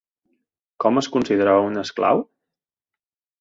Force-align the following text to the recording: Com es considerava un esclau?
Com 0.83 0.97
es 1.01 1.09
considerava 1.17 1.67
un 1.67 1.83
esclau? 1.83 2.25